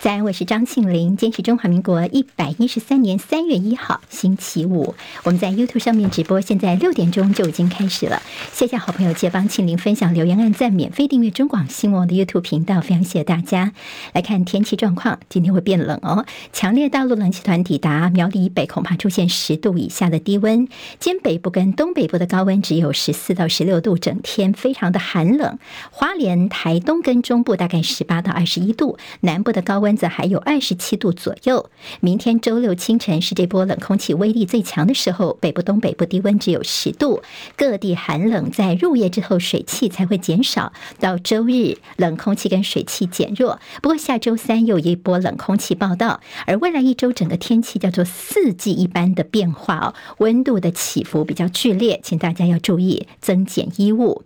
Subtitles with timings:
[0.00, 1.14] 在，我是张庆玲。
[1.14, 4.94] 今天是中华民国一百一十三年三月一号，星期五。
[5.24, 8.22] 我们在 YouTube 上面直播，现在六点钟就已经开始了。
[8.50, 13.74] 谢谢好朋友借帮庆玲分享、留言、按赞、免费订阅中广新闻的 YouTube 频道，非常谢谢大家。
[14.14, 16.24] 来看天气状况，今天会变冷哦。
[16.50, 20.66] 强烈大陆冷气团抵达苗栗以北，恐怕出现十度以下的低温。
[20.98, 25.58] 今北部跟东北部的高温只有十四到十六度，整天非常的寒冷。
[25.90, 29.89] 花莲、台东跟中部大概十八到二十一度，南部的高温。
[29.90, 31.68] 温则还有二十七度左右。
[32.00, 37.22] 明天周六清晨是这波冷空气威力最强的时候，北部、东北部低温只有十度，
[37.56, 38.50] 各地寒冷。
[38.50, 40.72] 在入夜之后，水汽才会减少。
[41.00, 43.58] 到周日，冷空气跟水汽减弱。
[43.82, 54.22] 不过下周三又一波冷空气报到，而未来一周整个天气叫做四季一般的变化哦，温度的起伏比较剧烈，请大家要注意增减衣物。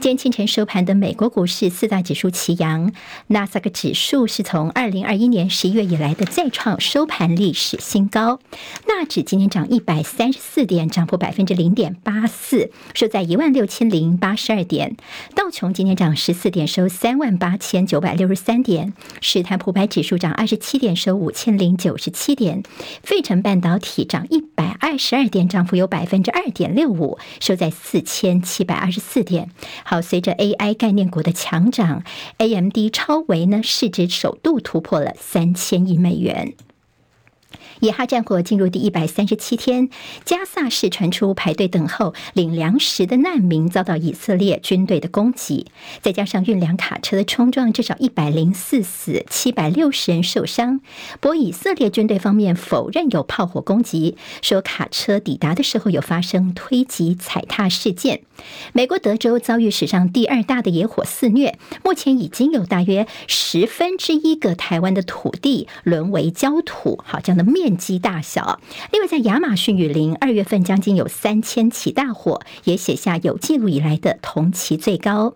[0.00, 2.92] 今天清晨收盘的美国股市四大指数齐扬，
[3.26, 8.38] 纳斯达克指数是从二零二一年十一月以来的再创收盘历史新高，
[8.86, 14.96] 纳指今天涨一百三十四点，涨幅百分之零点八四，收在一万六千零八十二点。
[15.34, 18.94] 道琼今天涨十四点，收三万八千九百六十三点。
[19.20, 22.62] 史坦普百指数涨二十七点，收五千零九十七点。
[23.02, 29.50] 费城半导体涨一百二十二点，涨幅有百分之二点六五，收在四千七百二十四点。
[29.90, 32.02] 好，随着 AI 概念股的强涨
[32.36, 36.52] ，AMD 超微呢市值首度突破了三千亿美元。
[37.80, 39.88] 以哈战火进入第一百三十七天，
[40.24, 45.66] 加萨市传出排队等候领粮食的难民遭到以色列军队的攻击，
[46.02, 50.80] 再加上运粮卡车的冲撞，至少一百零四死，七百六十人受伤。
[51.20, 58.22] 不过以色列军队方面否认有炮火攻击，说卡车抵达的时候有发生推挤踩踏事件。
[58.72, 67.00] 美国德州遭遇史上第二大的野火肆虐，目前已经有大约十分之一个台湾的土地沦为焦土。
[67.04, 67.67] 好，这样的面。
[67.68, 68.60] 面积大小。
[68.90, 75.34] 另外，在亚马逊雨林，二月份将近有三千起大火，也写下有记录以来的同期最高。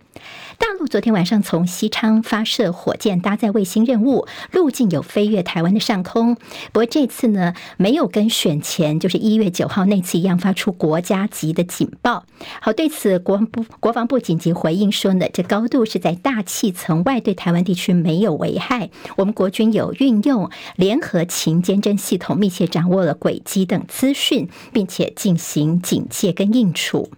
[0.58, 6.36] 大陆昨天晚上从西昌发射火箭搭载卫星任务，路径有飞越台湾的上空。
[6.72, 12.24] 不过这次呢，没有跟选前就是一月九号那次一样发出国家级的警报。
[12.60, 18.90] 好，对此国防部国防部紧急回应说呢，这高度是在大气层外，对台湾地区没有危害。
[19.16, 27.10] 我们国军有运用联合勤监侦系统，同密切掌握了轨迹等资讯，并且进行警戒跟应处。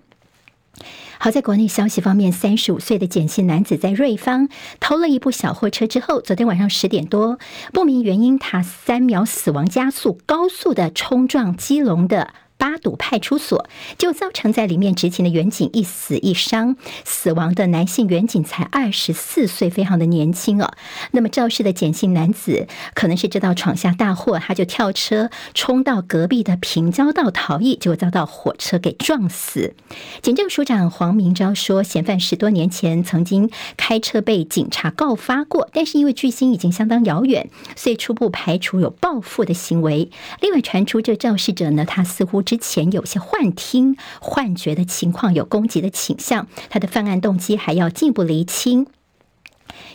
[1.18, 4.48] 好，在国内消息方面，三十五岁的简姓男子在瑞芳
[4.80, 7.38] 偷了一部小货车之后，昨天晚上十点多，
[7.72, 12.34] 不明原因，他三秒死亡加速，高速的冲撞基隆的。
[12.56, 13.66] 八堵派出所
[13.98, 20.72] 就造成在里面执勤的员警一死一伤，死亡的男性员警才二十四岁，非常的年轻哦。
[21.10, 29.74] 那么肇事的简姓男子可能是知道闯下大祸，他就跳车冲到隔壁的平交道逃逸，结果遭到火车给撞死。
[30.22, 40.10] 警政署长黄明昭说，嫌犯十多年前曾经开车被警察告发过，但是因为距今已经相当遥远，所以初步排除有报复的行为。
[40.40, 42.43] 另外传出这肇事者呢，他似乎。
[42.44, 48.86] 之前有些幻听、幻觉的情况，有攻击的倾向，他的犯案动机还要进一步厘清。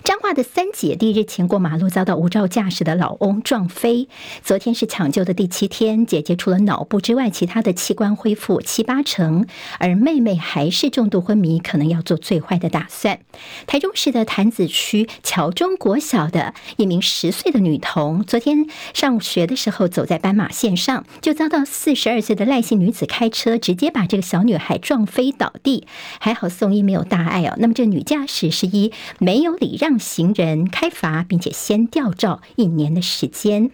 [0.04, 4.08] 彰化的三姐弟日前过马路遭到无照驾驶的老翁撞飞，
[4.42, 9.46] 昨天是抢救的第七天，姐姐除了脑部之外，其他的器官恢复七八成，
[9.78, 13.20] 而妹妹还是重度昏迷，可能要做最坏的打算。
[13.68, 25.86] 台中市的潭子区桥中国小的一名十岁的女童，昨天上学的时候走在斑马线上，就遭到四十二岁的赖姓女子开车直接把这个小女孩撞飞倒地，
[26.20, 27.56] 还好送医没有大碍哦。
[27.58, 30.00] 那么这女驾驶是一没有理让。
[30.00, 33.72] 行人开罚，并且先吊照一年的时间。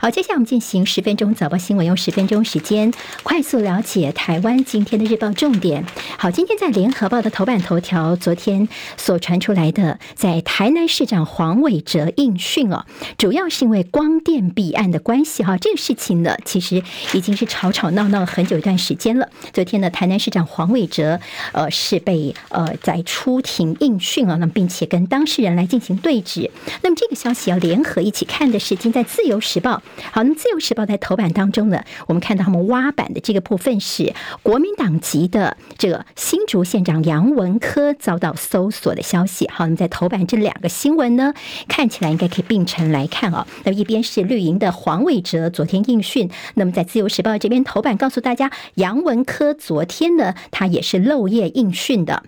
[0.00, 2.92] 好，接下来我们进行十分钟早报新闻，用十分钟时间
[3.22, 5.84] 快速了解台湾今天的日报重点。
[6.18, 12.84] 好，今天在联合报的头版头条，昨天所传出来的，在台南市长黄伟哲应讯哦，
[13.16, 16.82] 主要是因为光电弊案的关系哈，这个事情呢，其实
[17.12, 19.28] 已经是吵吵闹闹很久一段时间了。
[19.52, 21.20] 昨天呢，台南市长黄伟哲
[21.52, 26.50] 呃是被呃在出庭应讯啊，那么并且跟当事人来进行对质。
[26.82, 29.81] 那么这个消息要联合一起看的是，今在自由时报。
[30.10, 34.12] 好，那《自由时报》在头版当中呢，我们看到他们挖版的这个部分是
[34.42, 39.48] 国民党籍的这个新竹县长杨文科遭到搜索的消息。
[39.48, 41.34] 好，那么在头版这两个新闻呢，
[41.68, 43.46] 看起来应该可以并成来看啊。
[43.64, 52.22] 那么一边是绿营的黄伟哲昨天应讯，那么在《自由时报》这边头版告诉大家，杨文科昨天呢，他也是漏夜应讯的。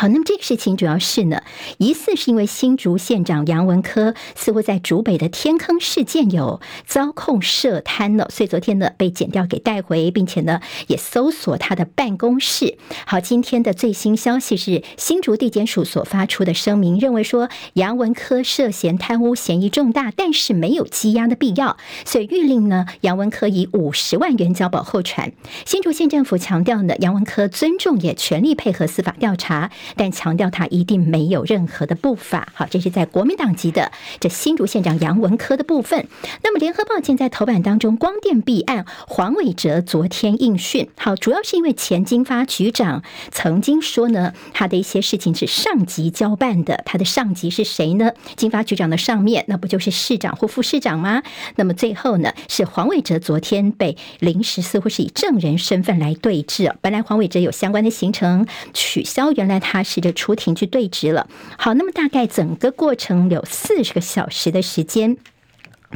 [0.00, 1.42] 好，那么这个事情主要是呢，
[1.78, 12.78] 疑似是因为新竹县长杨文科似乎在竹北的天坑事件有遭控涉贪了，所以昨天呢被检调给带回，并且呢也搜索他的办公室。
[13.08, 25.32] 好，今天的最新消息是新竹地检署所发出的声明，认为说杨文科涉嫌贪污嫌疑重大，但是没有羁押的必要，所以谕令呢杨文科以五十万元交保候传。
[25.66, 29.72] 新竹县政府强调呢，杨文科尊重也全力配合司法调查。
[29.96, 33.90] 但强调他一定没有任何的不法，好，这是在国民党籍的
[34.20, 36.06] 这新竹县长杨文科的部分。
[36.42, 48.12] 那么联合报现在头版当中，光电弊案，黄伟哲昨天应讯，好，主要是因为前经发局长曾经说呢，他的一些事情是上级交办的，他的上级是谁呢？
[48.36, 51.22] 经发局长的上面，那不就是市长或副市长吗？
[51.56, 59.77] 那么最后呢，是黄伟哲昨天被临时似乎是以证人身份来对质，本来黄伟哲有相关的行程取消，原来他。
[59.78, 61.28] 他试着出庭去对质了。
[61.56, 65.16] 好，那么大概整个过程有四十个小时的时间，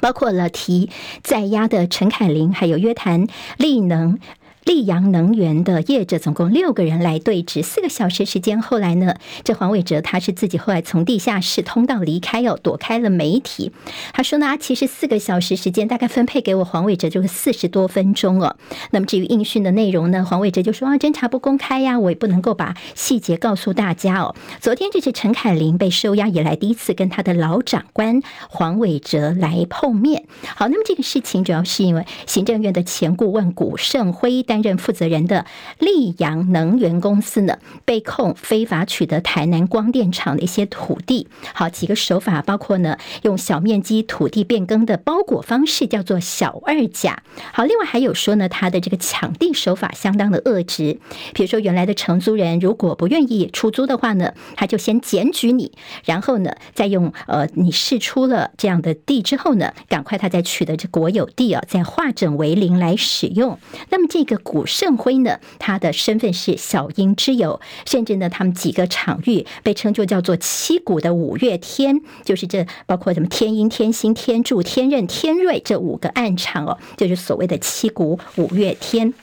[0.00, 0.88] 包括了提
[1.22, 3.26] 在押的陈凯琳，还有约谈
[3.58, 4.20] 力能。
[4.64, 8.62] 溧阳能源的业者总共六个人来对质，四个小时时间。
[8.62, 13.72] 后来呢，这黄伟哲他是自己后来从地下室通道离开哦，躲开了媒体。
[14.12, 18.56] 他说呢，其实四个小时时间大概分配给我黄伟哲就是四十多分钟哦。
[18.92, 24.36] 那么至于应讯的内容呢，黄伟哲就说啊，侦查不公开呀，我也不能够把细节告诉大家哦。
[24.60, 30.24] 昨天这是陈凯琳被收押以来第一次跟他的老长官黄伟哲来碰面。
[30.54, 34.44] 好，那么这个事情主要是因为行政院的前顾问古胜辉。
[34.52, 35.46] 担任负责人的
[35.78, 37.56] 溧阳能源公司呢，
[37.86, 41.26] 被控非法取得台南光电厂的一些土地。
[41.54, 47.22] 好，几个手法包括呢，用小面积土地变更的包裹方式，叫做小二甲。
[47.54, 50.98] 好，另外还有说呢，他的这个抢地手法相当的恶质。
[51.32, 55.72] 比如说，原来的承租人如果不愿意出租的话呢，他就先检举你，
[56.04, 63.58] 然后呢，再用呃你释出了这样的地之后呢，赶快他再取得这国有地啊，再化整为零来使用。
[63.88, 64.41] 那么这个。
[64.42, 79.14] 古胜辉呢，他的身份是小英之友，甚至呢，他们几个场域被称作叫做七谷的五月天，就是这包括什么天音、天星、天柱、天任、天瑞这五个暗场哦，就是所谓的七谷五月天。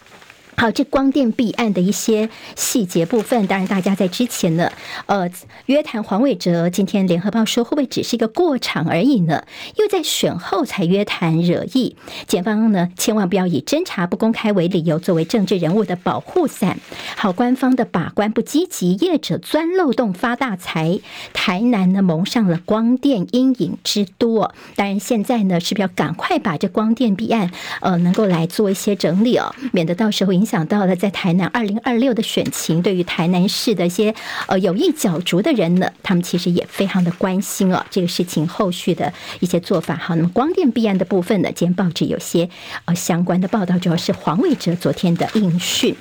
[0.59, 4.69] 好，这光电弊案的一些细节部分，当然大家在之前呢，
[5.05, 5.31] 呃，
[5.67, 9.45] 约谈黄伟哲，今天联合报说会不会只是一个过场而已呢？
[9.77, 11.95] 又在选后才约谈惹议，
[12.27, 16.77] 检方呢千万不要以侦查不公开为理由作为政治人物的保护伞。
[17.15, 20.99] 好，官方的把关不积极，业者钻漏洞发大财，
[21.31, 24.53] 台南呢蒙上了光电阴影之多。
[24.75, 30.59] 当然现在呢是不是要赶快把这光电弊案呃能够来做一些整理哦，免得到时候影响。
[30.59, 34.13] 想到了在台南二零二六的选情，对于台南市的一些
[34.47, 39.95] 呃有意角逐的人呢，他们其实也非常的关心哦，这个事情后续的一些做法。
[39.95, 42.49] 好，那么光电弊案的部分呢，今天报纸有些
[42.85, 45.95] 呃相关的报道，主要是黄伟哲昨天的应讯。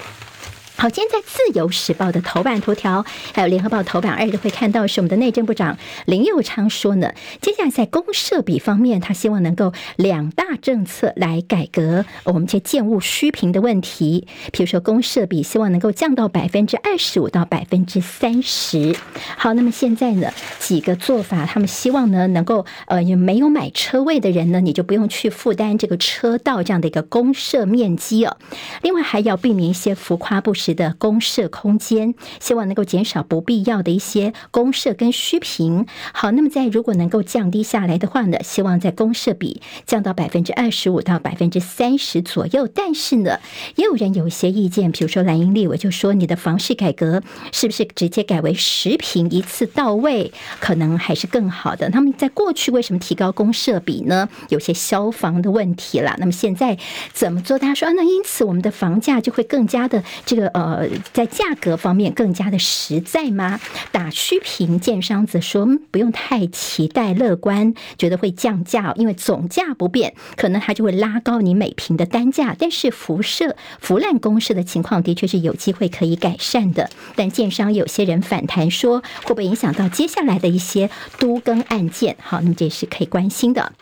[0.81, 3.05] 好，今天在《自由时报》的头版头条，
[3.35, 5.77] 还有《联合报》头版二都会看到，是我们的内政部长
[6.07, 14.29] 林佑昌说呢，接下来在公设比方面，他希望能够两大政策来改革我们这建物虚坪的问题。
[14.53, 18.95] 比如说，公设比希望能够降到百分之二十五到百分之三十。
[19.37, 28.37] 好，那么现在呢，几个做法，他们希望呢能够呃，有没有买车位的人呢，你就不用去负担这个车道这样的一个公设面积哦。
[28.83, 30.68] 另外，还要避免一些浮夸不实。
[30.75, 35.87] 的公设空间，希望能够减少不必要的一些公设跟虚平。
[36.13, 42.67] 好，那么在如果能够降低下来的话呢，希望在公设比降到百分之二十五到百分之三十左右。
[42.67, 43.39] 但是呢，
[43.77, 47.23] 也有人有一些意见，比如说蓝英立委就说，你的房市改革
[47.53, 51.89] 是不是直接改为十平一次到位，可能还是更好的。
[51.91, 54.29] 他们在过去为什么提高公设比呢？
[54.49, 56.17] 有些消防的问题了。
[56.19, 56.77] 那么现在
[57.13, 57.59] 怎么做？
[57.59, 60.49] 大家说啊，那因此我们的房价就会更加的这个。
[60.59, 63.61] 呃，在价格方面更加的实在吗？
[63.93, 72.57] 打虚坪，建商则说不用太期待乐观，觉得会降价，因为总价不变，可能它就会拉高你每平的单价。
[72.59, 76.91] 但是辐射、腐烂公设的情况的确是有机会可以改善的。
[77.15, 82.17] 但建商有些人反弹说，会不会影响到接下来的一些都更案件？
[82.21, 83.73] 好，那么这也是可以关心的。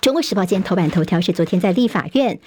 [0.00, 2.38] 中国时报今天头版头条是昨天在立法院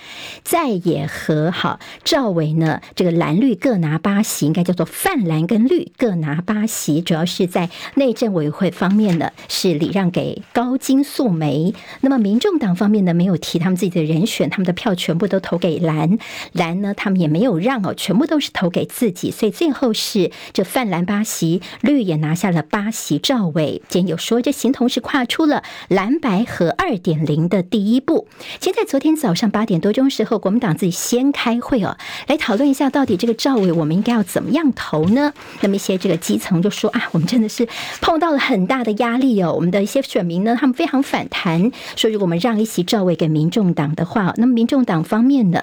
[0.43, 16.17] 在野和好赵伟呢，这个蓝绿各拿八席，应该叫做泛蓝跟绿各拿八席，主要是在内政委员会方面呢是礼让给高金素梅，那么民众党方面呢没有提他们自己的人选，他们的票全部都投给蓝，
[16.53, 23.19] 蓝呢他们也没有让哦，全部都是投给自己，所以最后是这泛蓝八席，绿也拿下了八席。
[23.19, 27.42] 赵伟今天有说，这形同是跨出了蓝白合二点零。
[27.49, 28.27] 的第一步，
[28.59, 31.97] 其实在昨天早上八点多钟时候，国民党自己先开会哦，
[32.27, 35.33] 来讨论一下到底这个赵伟我们应该要怎么样投呢？
[35.61, 37.67] 那么一些这个基层就说啊，我们真的是
[38.01, 45.61] 碰到了很大的压力哦，我们的一些选民呢，他们非常反弹，说如果我们让一席赵伟给民众党的话，那么民众党方面呢，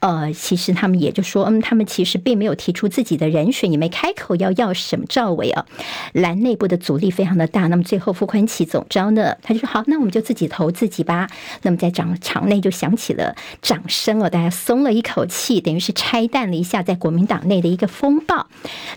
[0.00, 5.64] 呃，其实他们也就说，嗯，他们其实并没有提出自己的人选，也没开口要要什么赵伟啊，
[6.12, 7.66] 蓝内部的阻力非常的大。
[7.68, 11.15] 那么最后傅崐萁总招呢，他就说好，那我们就自己投自己吧。
[11.62, 18.46] 那么在场场内就响起了掌声哦，大家松了一口气，等于是拆弹了一下在国民党内的一个风暴。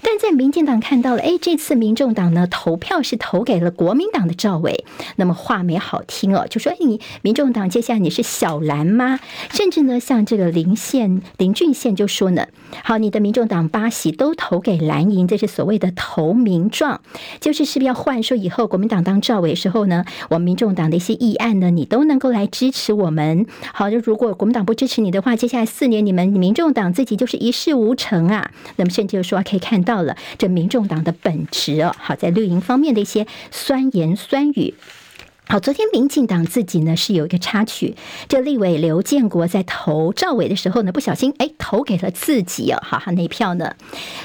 [0.02, 4.84] 但在民进党看到了，哎，这次民众党呢投票是投给了国民党的赵伟，
[5.16, 9.20] 那么话没好听哦，就说你民众党接下来你是小蓝吗？
[9.52, 12.48] 甚至呢，像这个林宪林俊宪就说呢，
[12.84, 17.00] 好，你的民众党八席都投给蓝营，这是所谓的投名状，
[17.40, 22.09] 就是是不是要换说以后国民党当赵伟时候呢，我们民众党的一些议案呢，你都。
[22.10, 28.52] 能够来支持我们，好，就如果国民党不支持你的话，接下来四年你们民众党自己就是一事无成啊。
[28.76, 34.74] 那么甚至说可以看到了这民众党的本质哦，好，在绿营方面的一些酸言酸语。
[35.52, 37.96] 好，昨天民进党自己呢是有一个插曲，
[38.28, 43.74] 这立委刘建国在投赵伟的时候呢，不小心哎投给了自己哦，好，他那票呢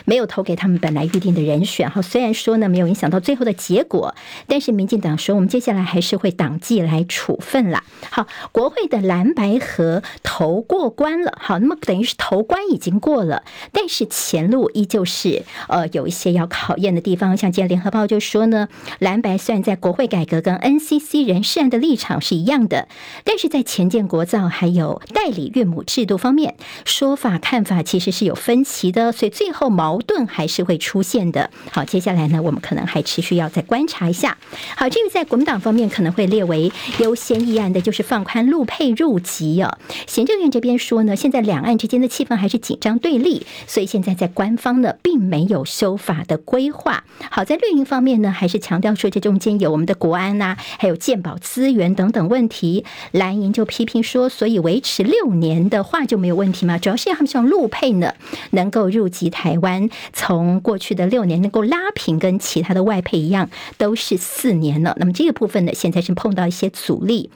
[0.04, 1.88] 没有投给他们本来预定的人选。
[1.88, 4.14] 好，虽然说呢没有影响到最后的结果，
[4.46, 7.84] 但是民进党说我们接下来还是会党纪来处分啦。
[8.10, 17.34] 好，国会的蓝白合投过关了，好，那么等于是投关已经过了，但是前路依旧是呃有一些要考验的地方。
[17.34, 21.13] 像今天联合报就说呢，蓝白虽然在国会改革跟 NCC。
[21.22, 22.88] 人事案的立场是一样的，
[23.24, 31.50] 但是在前建国造还有代理岳母制度方面，说法看法其实是有分歧的，所以最后矛盾还是会出现的。
[31.70, 34.36] 好，接下来呢，我们可能还持续要再观察一下。
[34.76, 39.78] 好，至于在国民党方面可能会列为优先议案的，就是放宽陆配入籍哦。
[40.06, 47.04] 行政院这边说呢，现在两岸之间的气氛还是紧张对立，所以现在在官方呢并没有修法的规划。
[47.30, 50.96] 好，在绿营方面呢，还是强调说这中间有我们的国安呐、还有。
[51.04, 56.78] 鉴宝资源等等问题，蓝营就批评说，所以维持六年的话就没有问题吗？
[56.78, 58.14] 主要是他们希望陆配呢
[58.52, 64.96] 能够入籍台湾，从过去的六年能够拉平，跟其他的外配一样，都是四年了。
[64.98, 67.28] 那么这个部分呢，现在是碰到一些阻力。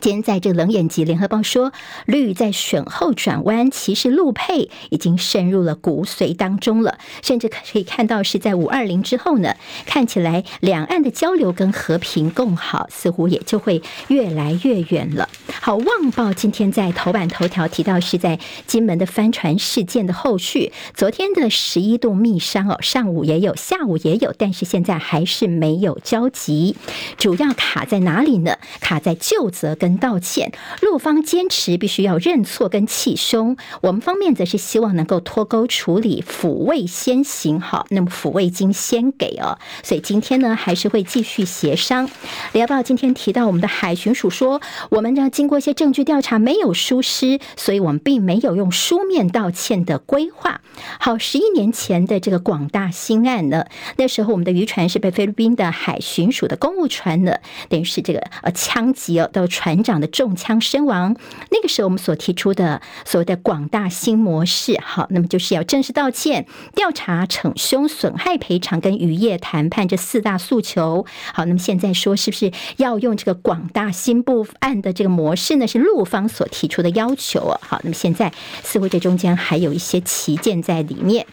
[0.00, 1.72] 今天在这个冷眼集，联合报说
[2.04, 9.54] 绿在选后转弯，其实陆配已经渗入了骨髓当中了，甚至可以看到是在五二零之后呢，
[9.86, 15.28] 看起来两岸的交流跟和平共好似乎也就会越来越远了。
[15.62, 26.76] 好，旺报今天在头版头条提到是在金门的帆船事件的后续，昨天的十一度密商哦，上午也有，下午也有，但是现在还是没有交集，
[27.16, 28.58] 主要卡在哪里呢？
[28.80, 29.85] 卡在旧责跟。
[29.96, 30.52] 道歉，
[30.82, 37.60] 陆方坚持必须要认错跟气胸，我们方面则是希望能够脱钩处理，抚慰先行。
[37.60, 42.10] 好，那么抚慰金先给哦，所以今天呢还是会继续协商。
[42.52, 50.60] 联合报今天提到，我们的海巡署说，我们呢经过一些证据调查，没有疏失，所以我们并没有用书面道歉的规划。
[50.98, 53.66] 好，十一年前的这个广大新案呢，
[53.96, 57.36] 那时候我们的渔船是被菲律宾的海巡署的公务船呢，
[57.68, 59.75] 等于是这个呃枪击哦，到船。
[59.76, 61.14] 船长的中枪身亡，
[61.50, 71.04] 那个时候我们所提出的所谓的广大新模式，好，那么就是要正式道歉、调查、惩凶、损害赔偿跟渔业谈判这四大诉求。
[71.34, 75.66] 好，那么现在说是不是要用这个广大新部案的这个模式呢？
[75.66, 77.58] 是陆方所提出的要求。
[77.60, 81.26] 好，那么现在似乎这中间还有一些旗舰在里面。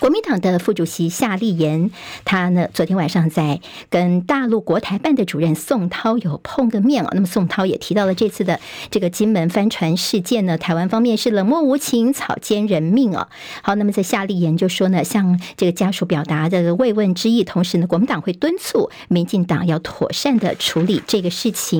[0.00, 1.90] 国民党的副主席夏立言，
[2.24, 7.10] 他呢昨天晚上在跟大陆国台办的主任宋涛有碰个面哦。
[7.12, 8.58] 那么宋涛也提到了这次的
[8.90, 13.28] 这个金门帆船事件呢，台湾方面是冷漠无情、草菅人命哦。
[13.60, 21.78] 好，那么在夏立言就说呢，向这个家属表达的慰问之意，同时呢，国民党会敦促民进党要妥善的处理这个事情。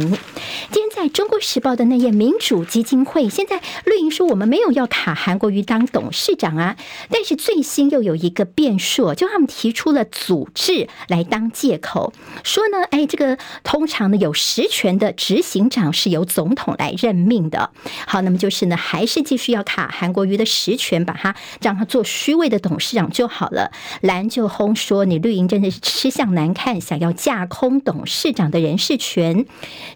[0.70, 6.76] 今天在中国时报的那页民主基金会，现在绿营说我们没有要卡韩国瑜当董事长啊，
[7.08, 12.12] 但是最新又有一个变数，就他们提出了组织来当借口，
[12.44, 17.70] 说呢，哎，这个通常呢有实权的执行长是由总统来任命的。
[18.06, 23.72] 好，那么就是呢，还是继续要卡韩国瑜的实权，把他让他做虚位的董事长就好了。
[24.02, 29.46] 蓝就轰说，你绿营真的是吃相难看，想要架空董事长的人事权。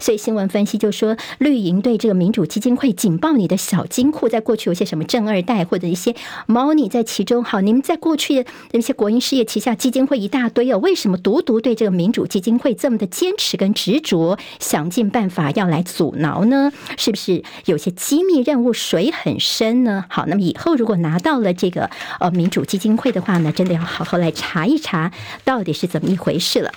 [0.01, 6.15] 所以新闻分析就说，绿营对这个民主基金会警报你的小金库，在过去有些什么正二代或者一些
[6.47, 7.43] 猫腻在其中。
[7.45, 16.73] 好，你们在过去的那些国营事业旗下基金会一大堆哦，为什么独独对这个民主基金会这么的坚持跟执着，想尽办法要来阻挠呢？
[16.97, 20.05] 是不是有些机密任务水很深呢？
[20.09, 25.11] 好，那么以后如果拿到了这个呃民主基金会的话呢，真的要好好来查一查，
[25.45, 26.71] 到底是怎么一回事了。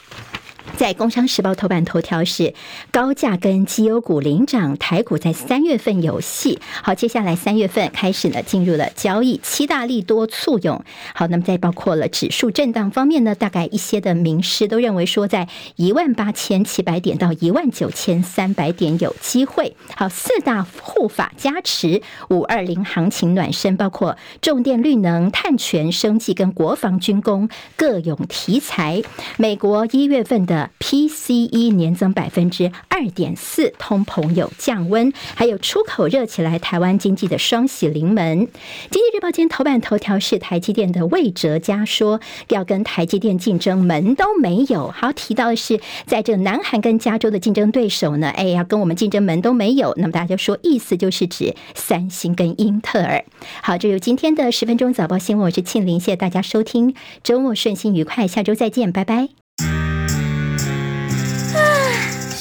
[0.75, 2.53] 在《工商时报》头版头条是
[2.91, 6.59] 高价跟绩优股领涨，台股在三月份有戏。
[6.83, 10.83] 好，接下来三月份开始呢，进入了交易，七大利多簇拥。
[11.15, 15.47] 好，那么在包括了指数震荡方面呢，大概一些的名师都认为说，在
[15.77, 19.75] 一万八千七百点到一万九千三百点有机会。
[19.95, 29.01] 好，四大护法加持，五二零行情暖身，包括重电、绿能、碳权、生技跟国防军工各有题材。
[29.37, 38.47] 美国一月份的 PCE 年增百分之二点四，通膨有降温，还有出口热起来，台湾经济的双喜临门。
[38.89, 44.91] 经济日报今天头版头条是台积电的魏哲家说要跟台积电竞争，门都没有。
[44.91, 49.93] 好，提到的是在这南韩跟加州的竞争对手呢，哎要，跟我们竞争门都没有。
[49.97, 53.23] 那么大家说意思就是指三星跟英特尔。
[53.61, 59.86] 好，这就是今天的十分钟早报新闻，我是庆玲，谢谢大家收听，周末顺心愉快，下周再见，拜拜。